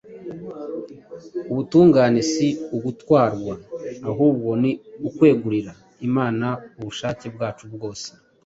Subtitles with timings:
[1.51, 3.53] Ubutungane si ugutwarwa:
[4.09, 4.71] ahubwo ni
[5.07, 5.71] ukwegurira
[6.07, 6.47] Imana
[6.79, 8.07] ubushake bwacu bwose,